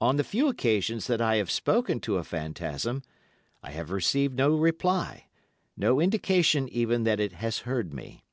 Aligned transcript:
On 0.00 0.16
the 0.16 0.24
few 0.24 0.48
occasions 0.48 1.06
that 1.06 1.20
I 1.20 1.36
have 1.36 1.50
spoken 1.50 2.00
to 2.00 2.16
a 2.16 2.24
phantasm, 2.24 3.02
I 3.62 3.72
have 3.72 3.90
received 3.90 4.34
no 4.38 4.56
reply, 4.56 5.26
no 5.76 6.00
indication 6.00 6.66
even 6.70 7.02
that 7.04 7.20
it 7.20 7.32
has 7.32 7.58
heard 7.58 7.92
me. 7.92 8.24